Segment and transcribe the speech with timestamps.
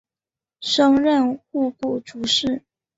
[0.61, 2.63] 升任户部主事。